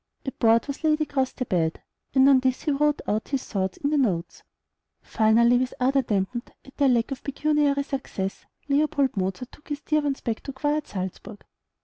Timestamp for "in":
3.77-3.91